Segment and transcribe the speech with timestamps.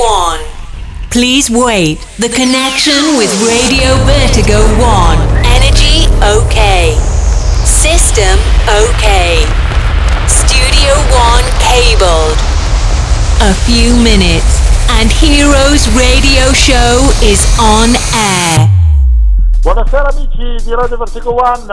[0.00, 0.40] 1.
[1.10, 2.00] Please wait.
[2.16, 5.44] The connection with Radio Vertigo 1.
[5.44, 6.96] Energy okay.
[7.68, 9.44] System okay.
[10.24, 12.40] Studio 1 cabled.
[13.44, 14.64] A few minutes
[14.96, 18.72] and Heroes Radio Show is on air.
[19.60, 21.66] Buonasera amici di Radio Vertigo One,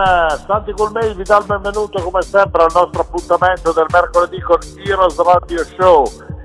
[0.46, 5.16] Santi Gulmei vi dà il benvenuto come sempre al nostro appuntamento del mercoledì con Heroes
[5.16, 6.36] Radio Show.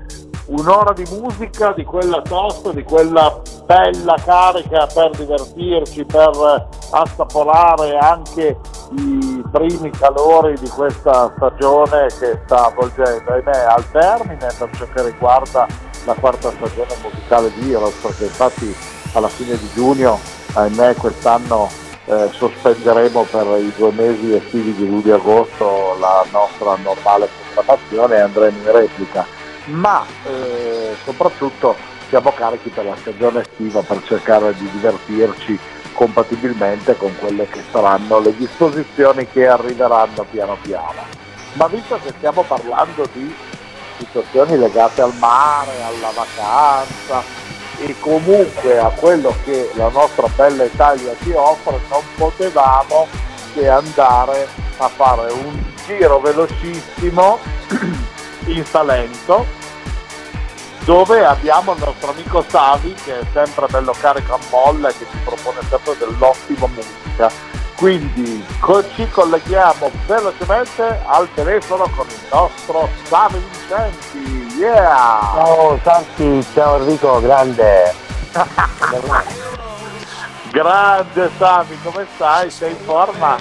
[0.45, 8.57] Un'ora di musica, di quella tosta, di quella bella carica per divertirci, per assaporare anche
[8.91, 15.03] i primi calori di questa stagione che sta avvolgendo, ahimè, al termine per ciò che
[15.03, 15.65] riguarda
[16.05, 18.75] la quarta stagione musicale di Heroes, perché infatti
[19.13, 20.19] alla fine di giugno
[20.55, 21.69] ahimè quest'anno
[22.05, 28.15] eh, sospenderemo per i due mesi estivi di luglio e agosto la nostra normale programmazione
[28.17, 29.25] e andremo in replica,
[29.65, 31.75] ma eh, soprattutto
[32.09, 35.59] siamo carichi per la stagione estiva per cercare di divertirci
[35.93, 41.01] compatibilmente con quelle che saranno le disposizioni che arriveranno piano piano.
[41.53, 43.33] Ma visto che stiamo parlando di
[43.97, 47.23] situazioni legate al mare, alla vacanza,
[47.79, 53.07] e comunque a quello che la nostra bella Italia ci offre non potevamo
[53.53, 57.39] che andare a fare un giro velocissimo
[58.47, 59.45] in Salento
[60.85, 65.05] dove abbiamo il nostro amico Savi che è sempre bello carico a molla e che
[65.09, 67.31] ci propone sempre dell'ottima musica
[67.75, 68.45] quindi
[68.95, 74.55] ci colleghiamo velocemente al telefono con il nostro Savi Vincenti.
[74.57, 75.19] Yeah!
[75.33, 77.93] Ciao Santi, ciao Enrico, grande!
[80.51, 82.49] grande Sami, come stai?
[82.49, 83.37] Sei in forma?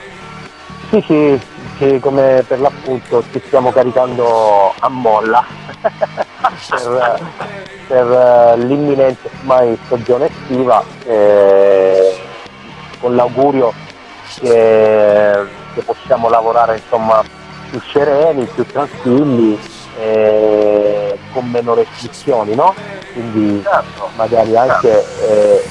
[0.90, 1.40] Sì, sì,
[1.82, 5.44] sì, come per l'appunto ci stiamo caricando a molla
[6.70, 7.20] per,
[7.88, 12.20] per l'imminente ormai stagione estiva eh,
[13.00, 13.72] con l'augurio
[14.38, 15.44] che,
[15.74, 17.20] che possiamo lavorare insomma,
[17.68, 19.58] più sereni, più tranquilli,
[19.98, 22.74] eh, con meno restrizioni, no?
[23.12, 24.08] Quindi certo.
[24.14, 25.64] magari anche eh,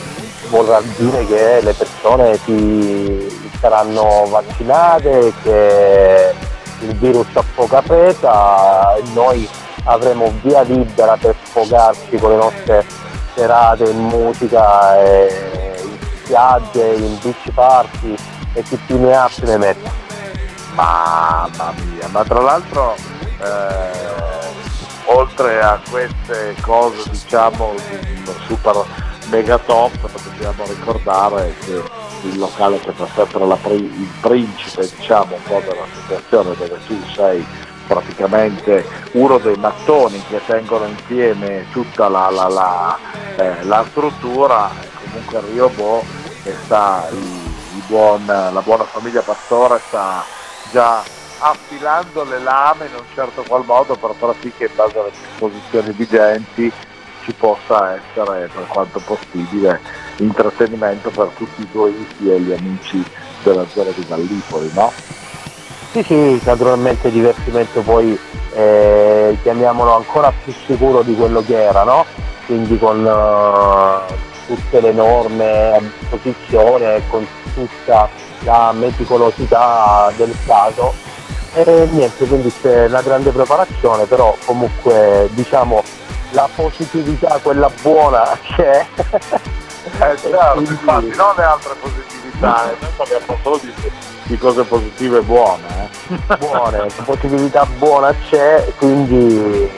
[0.50, 6.34] vorrà dire che le persone si saranno vaccinate, che
[6.80, 9.48] il virus ha poca presa noi
[9.84, 12.86] avremo via libera per sfogarci con le nostre
[13.36, 18.16] serate in musica, in spiagge, in beach party
[18.54, 19.90] e chi più ne ha più ne mette.
[20.74, 22.96] Mamma mia, ma tra l'altro
[23.42, 24.12] eh,
[25.06, 27.74] oltre a queste cose diciamo
[28.46, 28.86] super
[29.30, 29.92] mega top
[30.24, 31.82] dobbiamo ricordare che
[32.24, 36.98] il locale che fa sempre la, il principe diciamo un po' della situazione dove tu
[37.14, 37.46] sei
[37.88, 42.98] praticamente uno dei mattoni che tengono insieme tutta la, la, la,
[43.36, 44.70] eh, la struttura.
[45.04, 46.04] Comunque Rio Bo
[46.64, 50.24] sta il, buon, la buona famiglia Pastore sta
[50.72, 51.04] già
[51.40, 55.12] affilando le lame in un certo qual modo per far sì che in base alle
[55.12, 56.72] disposizioni vigenti
[57.24, 59.80] ci possa essere per quanto possibile
[60.22, 63.04] intrattenimento per tutti i turisti e gli amici
[63.44, 64.92] della zona di Gallipoli, no?
[65.92, 68.18] Sì, sì, naturalmente divertimento poi
[68.54, 72.06] eh, chiamiamolo ancora più sicuro di quello che era, no?
[72.46, 74.14] Quindi con uh,
[74.46, 78.10] tutte le norme a disposizione, con tutta
[78.44, 80.94] la meticolosità del caso
[81.54, 85.84] e niente, quindi c'è una grande preparazione, però comunque diciamo
[86.32, 88.86] la positività, quella buona c'è.
[89.84, 90.72] Eh certo, quindi...
[90.72, 92.76] infatti non le altre positività, eh.
[92.80, 93.74] noi parliamo solo di,
[94.24, 95.64] di, cose positive e buone.
[95.68, 95.90] Eh.
[96.38, 99.70] Buone, positività buona c'è, quindi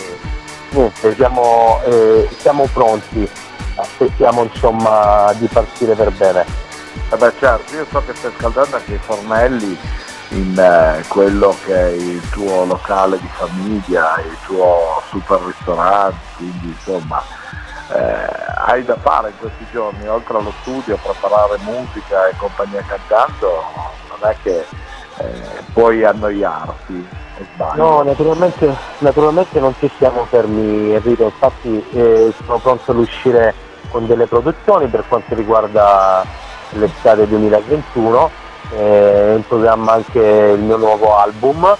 [0.69, 3.29] niente, siamo, eh, siamo pronti,
[3.75, 6.45] aspettiamo insomma di partire per bene.
[7.11, 9.77] Eh beh certo, io so che stai scaldando anche i fornelli
[10.29, 16.67] in eh, quello che è il tuo locale di famiglia, il tuo super ristorante, quindi
[16.67, 17.23] insomma
[17.87, 23.63] hai da fare in questi giorni, oltre allo studio, preparare musica e compagnia cantando,
[24.09, 24.65] non è che
[25.17, 27.21] eh, puoi annoiarti.
[27.75, 33.53] No, naturalmente, naturalmente, non ci siamo fermi Enrico, infatti eh, sono pronto ad uscire
[33.89, 36.25] con delle produzioni per quanto riguarda
[36.71, 38.31] l'estate 2021,
[38.75, 41.75] eh, in programma anche il mio nuovo album,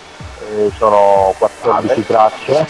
[0.55, 2.67] eh, sono 14 ah, tracce,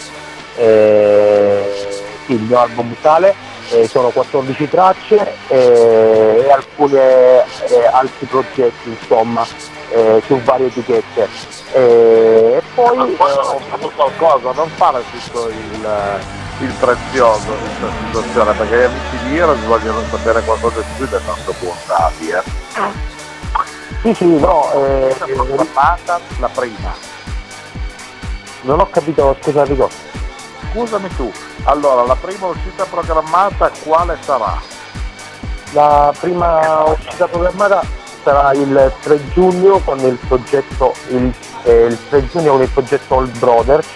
[0.56, 1.93] eh,
[2.26, 3.34] sì, il mio album musicale,
[3.70, 6.98] eh, sono 14 tracce e alcuni
[7.92, 9.46] altri progetti insomma
[10.26, 11.28] su varie etichette.
[11.72, 16.22] E poi eh, qualcosa, non fare tutto il
[16.60, 21.06] il prezioso in questa situazione perché gli amici di Heroes vogliono sapere qualcosa di più
[21.08, 22.42] del nostro buon Savi eh.
[24.02, 25.16] Sì, sì, no, eh,
[26.38, 26.94] la prima
[28.64, 29.90] non ho capito, scusa Rico.
[30.74, 31.30] Scusami tu,
[31.66, 34.60] allora la prima uscita programmata quale sarà?
[35.70, 37.80] La prima uscita programmata
[38.24, 41.32] sarà il 3 giugno con il progetto il,
[41.62, 43.86] eh, il 3 giugno con il progetto All Brothers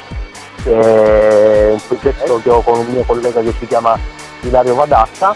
[0.62, 3.98] è un progetto che ho con un mio collega che si chiama
[4.42, 5.34] Ilario Vadatta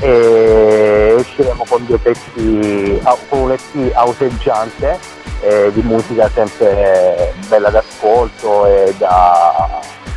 [0.00, 4.98] e usciremo con due pezzi con un EP auseggiante
[5.40, 9.49] eh, di musica sempre bella d'ascolto e da,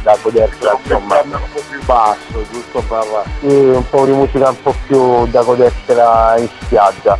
[0.03, 4.75] da godersela insomma un po' più basso giusto per un po' di musica un po'
[4.85, 7.17] più da godersela in spiaggia.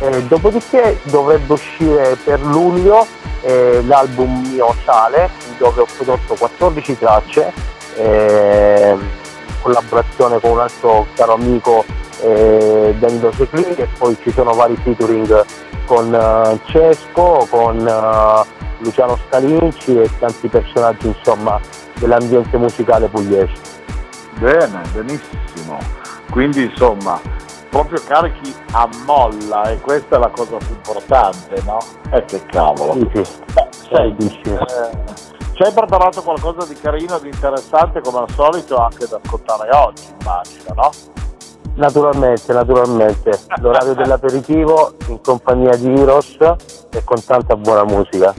[0.00, 3.06] Eh, dopodiché dovrebbe uscire per luglio
[3.42, 7.52] eh, l'album mio Sale dove ho prodotto 14 tracce
[7.96, 11.84] eh, in collaborazione con un altro caro amico
[12.22, 15.44] eh, Danilo Seclini e poi ci sono vari featuring
[15.84, 21.60] con uh, Cesco, con uh, Luciano Scalinci e tanti personaggi insomma
[21.98, 23.52] dell'ambiente musicale pugliese.
[24.38, 25.78] Bene, benissimo.
[26.30, 27.20] Quindi insomma
[27.74, 31.78] proprio carichi a molla e questa è la cosa più importante, no?
[32.10, 32.92] E eh, che cavolo.
[32.92, 33.42] Sì, sì.
[33.52, 39.06] Beh, senti, eh, ci hai preparato qualcosa di carino, di interessante come al solito anche
[39.08, 40.90] da ascoltare oggi, immagino, no?
[41.74, 43.40] Naturalmente, naturalmente.
[43.60, 46.36] L'orario dell'aperitivo in compagnia di Heroes
[46.90, 48.32] e con tanta buona musica.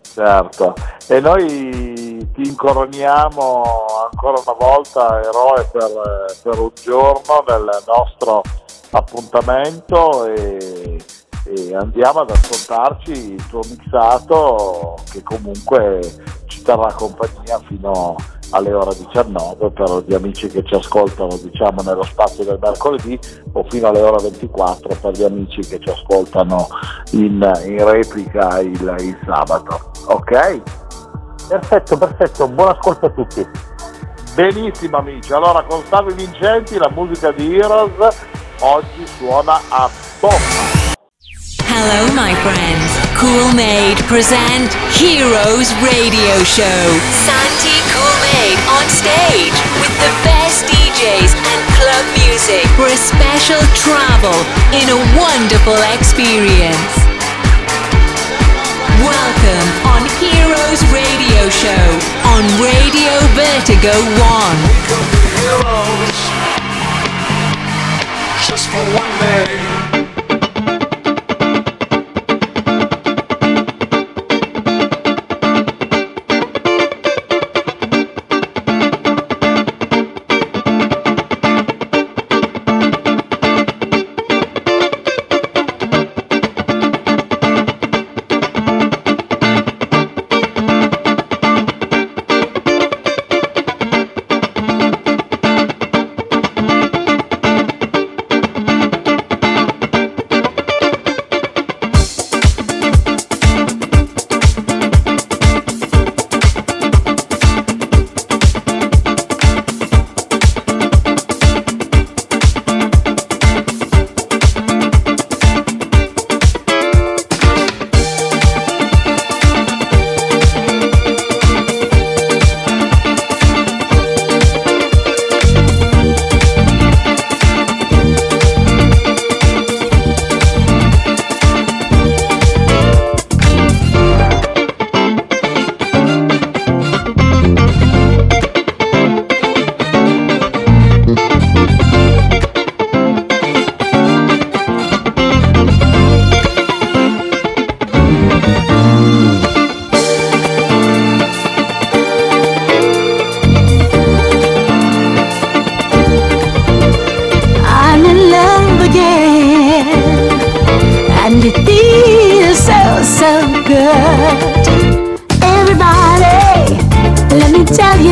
[0.00, 0.74] Certo.
[1.08, 3.62] E noi ti incoroniamo
[4.10, 8.42] ancora una volta eroe per, per un giorno nel nostro
[8.90, 10.98] appuntamento e,
[11.44, 16.00] e andiamo ad ascoltarci il tuo mixato che comunque
[16.46, 18.16] ci terrà compagnia fino
[18.50, 23.18] alle ore 19 per gli amici che ci ascoltano diciamo nello spazio del mercoledì
[23.52, 26.68] o fino alle ore 24 per gli amici che ci ascoltano
[27.12, 29.90] in, in replica il, il sabato.
[30.06, 30.62] Ok?
[31.50, 33.44] Perfetto, perfetto, buon ascolto a tutti.
[34.36, 38.16] Benissimo amici, allora con Stavi Vincenti la musica di Heroes
[38.60, 40.78] oggi suona a bomba.
[41.66, 42.86] Hello, my friends.
[43.18, 46.86] Cool Made present Heroes Radio Show.
[47.26, 53.60] Santi Cool Made on stage with the best DJs and club music for a special
[53.74, 54.38] travel
[54.70, 56.94] in a wonderful experience.
[59.02, 61.86] Welcome on Heroes Radio Show
[62.24, 64.56] on Radio Vertigo 1.
[65.38, 66.18] Heroes
[68.48, 69.69] just for one day.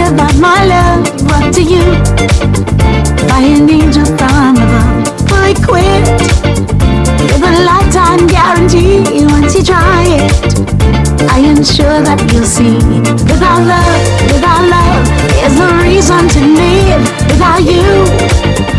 [0.08, 1.84] about my love, what to you?
[3.28, 6.08] By an angel from above, boy quit.
[7.40, 10.32] With a lifetime guarantee, once you try it,
[11.28, 12.76] I am sure that you'll see.
[13.28, 15.04] Without love, without love,
[15.44, 17.02] is the reason to live.
[17.28, 17.88] Without you,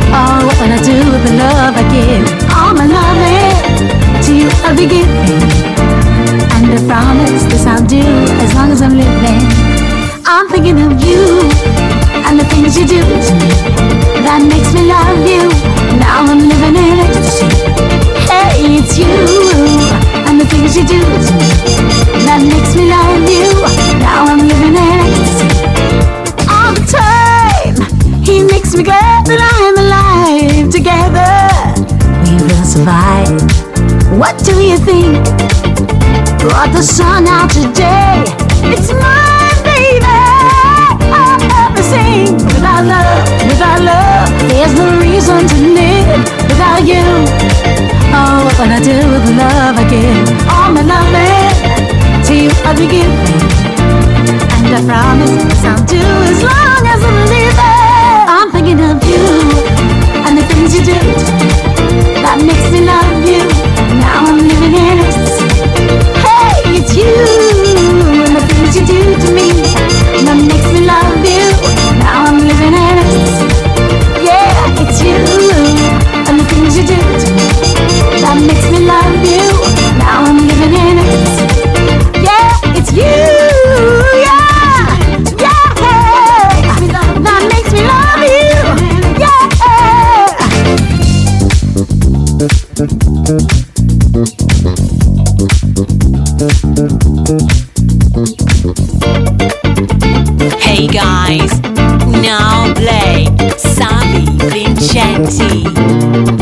[0.09, 2.25] oh, what will I do with the love I give?
[2.57, 3.19] All my love
[4.25, 5.41] to you I'll be giving,
[6.57, 8.01] and I promise this I'll do
[8.43, 9.68] as long as I'm living.
[10.31, 11.41] I'm thinking of you
[12.21, 13.01] and the things you do
[14.21, 15.49] that makes me love you.
[15.97, 17.49] Now I'm living in ecstasy.
[18.29, 19.09] Hey, it's you
[20.29, 21.01] and the things you do
[22.29, 23.49] that makes me love you.
[23.97, 25.49] Now I'm living in ecstasy.
[26.45, 27.73] All the time,
[28.21, 30.69] he makes me glad that I'm alive.
[30.69, 31.41] Together,
[32.21, 33.33] we will survive.
[34.13, 35.25] What do you think?
[36.37, 38.21] Brought the sun out today.
[38.69, 39.38] It's mine
[42.55, 44.27] without love, without love.
[44.49, 46.07] There's no reason to live
[46.49, 47.05] without you.
[48.11, 50.27] Oh, what I do with the love I give?
[50.49, 51.53] All my loving
[52.25, 53.13] to you I give.
[54.57, 58.25] And I promise I'll do as long as I'm living.
[58.35, 59.23] I'm thinking of you
[60.25, 60.99] and the things you do
[62.23, 63.43] that makes me love you.
[64.01, 65.38] Now I'm living in it.
[100.59, 101.59] hey guys
[102.21, 102.73] now
[104.49, 106.38] Vincenzi.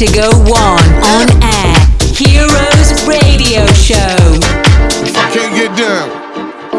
[0.00, 1.76] Radio go 1 on air.
[2.00, 4.16] Heroes Radio Show.
[5.04, 6.08] If I can't get down,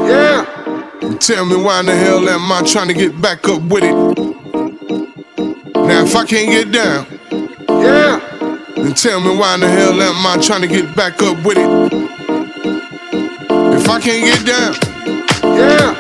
[0.08, 3.84] yeah, tell me why in the hell am I trying to get back up with
[3.84, 3.94] it?
[5.76, 7.06] Now if I can't get down,
[7.70, 8.20] yeah,
[8.76, 11.60] then tell me why in the hell am I trying to get back up with
[11.60, 11.94] it?
[13.78, 14.74] If I can't get down,
[15.44, 15.94] yeah,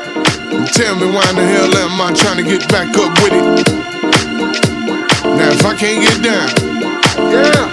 [0.49, 3.33] then tell me why in the hell am I trying to get back up with
[3.33, 3.67] it?
[5.23, 6.60] Now if I can't get down,
[7.31, 7.71] Girl.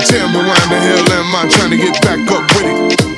[0.00, 3.09] tell me why the hell am I trying to get back up with it.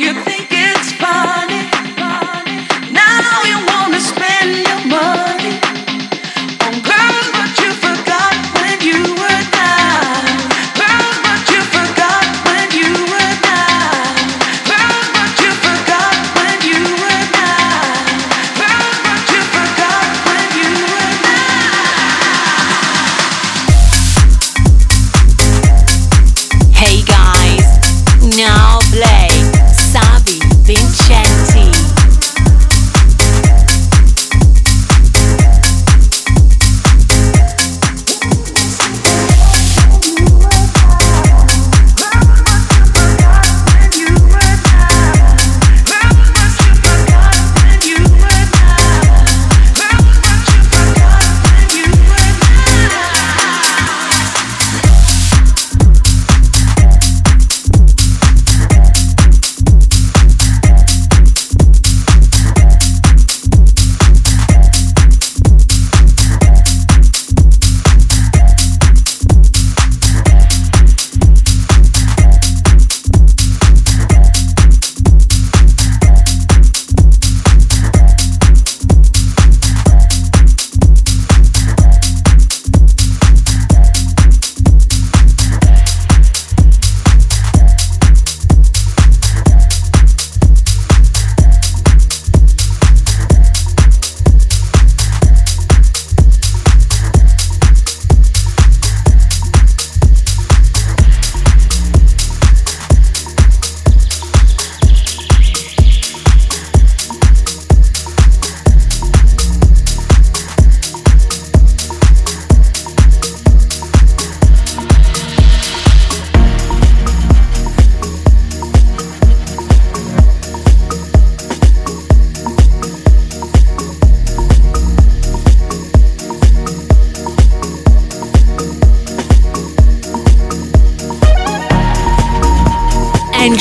[0.00, 0.35] you think?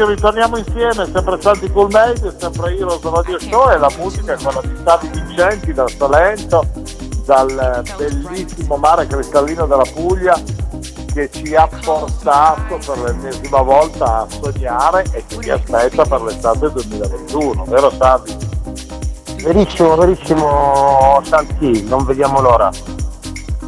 [0.00, 4.62] amici, ritorniamo insieme, sempre Santi Coolmade, sempre Heroes Radio Show e la musica con la
[4.62, 6.66] città di Vincenti dal Salento,
[7.24, 10.40] dal eh, bellissimo mare cristallino della Puglia
[11.12, 16.70] che ci ha portato per l'ennesima volta a sognare e che ci aspetta per l'estate
[16.70, 18.36] 2021, vero Santi?
[19.42, 22.70] Verissimo, verissimo Santi, non vediamo l'ora.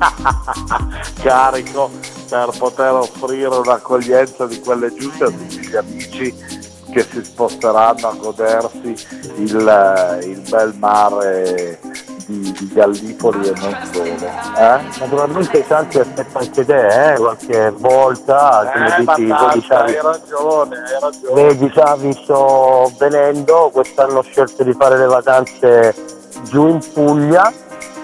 [1.23, 1.91] Carico,
[2.29, 8.07] per poter offrire un'accoglienza di quelle giuste a tutti gli amici turistici che si sposteranno
[8.07, 8.95] a godersi
[9.37, 11.81] il, eh, il bel mare
[12.27, 14.27] di, di, Gallipoli e non solo.
[14.59, 14.81] Eh?
[15.01, 17.17] Naturalmente tanti aspetta anche te, eh?
[17.17, 21.43] qualche volta, eh, come dici, dicavi, hai ragione, hai ragione.
[21.43, 25.95] Vedi Cavi sto venendo, quest'anno ho scelto di fare le vacanze
[26.45, 27.51] giù in Puglia,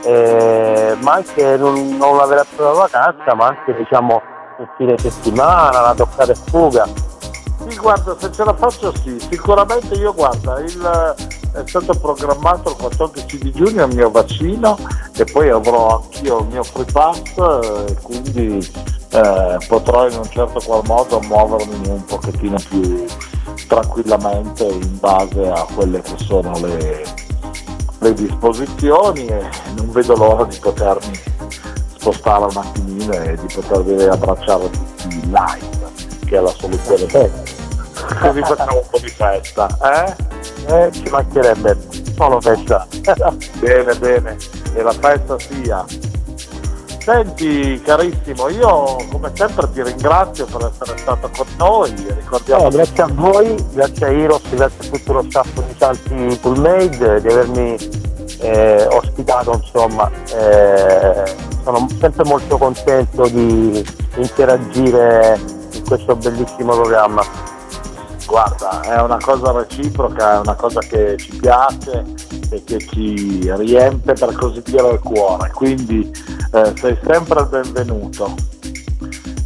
[0.03, 4.23] eh, ma anche non, non la vera e propria vacanza, ma anche diciamo
[4.61, 7.09] il fine settimana, la toccata e fuga
[7.69, 11.15] sì, guarda, se ce la faccio sì, sicuramente io guarda, il,
[11.53, 14.79] è stato programmato il 14 di giugno il mio vaccino
[15.15, 17.21] e poi avrò anch'io il mio free pass
[17.89, 18.59] e quindi
[19.11, 23.05] eh, potrò in un certo qual modo muovermi un pochettino più
[23.67, 27.05] tranquillamente in base a quelle che sono le,
[27.99, 31.21] le disposizioni e non vedo l'ora di potermi
[31.97, 37.43] spostare un attimino e di potervi abbracciare tutti live, che è la soluzione bella.
[38.21, 40.27] Così facciamo un po' di festa, eh?
[40.67, 41.77] Eh, ci mancherebbe,
[42.15, 42.87] solo festa.
[43.59, 44.37] Bene, bene,
[44.75, 45.85] e la festa sia.
[46.99, 53.03] Senti carissimo, io come sempre ti ringrazio per essere stato con noi, ricordiamo Eh, grazie
[53.03, 57.77] a voi, grazie a Iros, grazie a tutto lo staff di Santi Pullmade di avermi
[58.41, 63.83] eh, ospitato, insomma, eh, sono sempre molto contento di
[64.17, 65.58] interagire in
[65.89, 67.25] questo bellissimo programma.
[68.27, 72.05] guarda, è una cosa reciproca, è una cosa che ci piace
[72.51, 76.13] e che ci riempie per così dire il cuore, quindi
[76.53, 78.35] eh, sei sempre il benvenuto.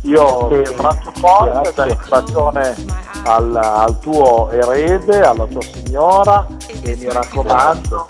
[0.02, 2.74] Io ti abbraccio forte, bacione
[3.24, 6.44] al, al tuo erede, alla tua signora
[6.82, 8.06] e mi raccomando,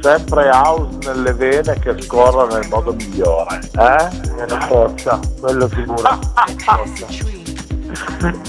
[0.00, 3.60] sempre house nelle vene che scorra nel modo migliore.
[3.78, 4.34] Eh?
[4.38, 7.34] È una forza, quello sicuro.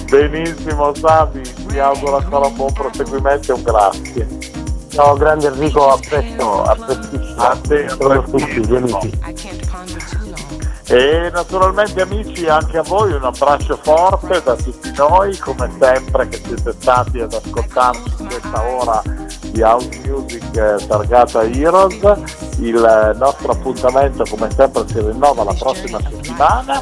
[0.10, 4.28] Benissimo Sabi, ti auguro ancora un buon proseguimento e un grazie.
[4.90, 7.42] Ciao grande Enrico, a presto, a prestissimo.
[7.42, 9.20] A te, a tutti gli amici.
[10.90, 16.42] E naturalmente amici anche a voi un abbraccio forte da tutti noi, come sempre che
[16.44, 19.04] siete stati ad ascoltarci in questa ora
[19.52, 22.00] di House Music eh, targata Heroes.
[22.60, 26.82] Il eh, nostro appuntamento come sempre si rinnova la prossima settimana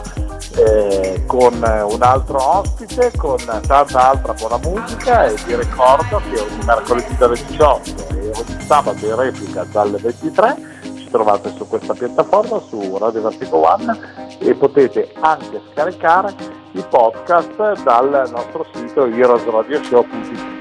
[0.55, 6.65] eh, con un altro ospite, con tanta altra buona musica e vi ricordo che ogni
[6.65, 12.59] mercoledì dalle 18 e ogni sabato in replica dalle 23 ci trovate su questa piattaforma
[12.59, 16.33] su Radio Vertigo One e potete anche scaricare
[16.71, 20.53] i podcast dal nostro sito heroesradioshow.it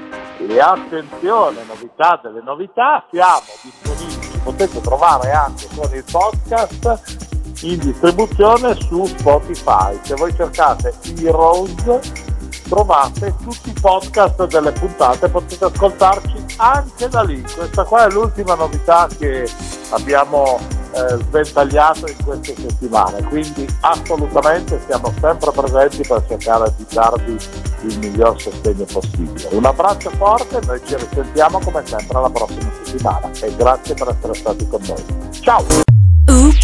[0.47, 7.34] e attenzione, novità delle novità, siamo disponibili, potete trovare anche con il podcast
[7.73, 9.99] in distribuzione su Spotify.
[10.03, 11.75] Se voi cercate Heroes
[12.69, 17.43] trovate tutti i podcast delle puntate, potete ascoltarci anche da lì.
[17.43, 19.49] Questa qua è l'ultima novità che
[19.91, 20.59] abbiamo
[20.93, 27.37] eh, sventagliato in queste settimane, quindi assolutamente siamo sempre presenti per cercare di darvi
[27.83, 29.49] il miglior sostegno possibile.
[29.51, 34.35] Un abbraccio forte, noi ci risentiamo come sempre la prossima settimana e grazie per essere
[34.35, 35.31] stati con noi.
[35.41, 36.64] Ciao!